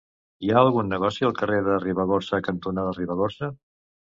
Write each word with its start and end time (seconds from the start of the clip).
Hi 0.45 0.47
ha 0.53 0.61
algun 0.61 0.87
negoci 0.93 1.27
al 1.29 1.35
carrer 1.41 1.75
Ribagorça 1.85 2.41
cantonada 2.49 2.99
Ribagorça? 2.99 3.53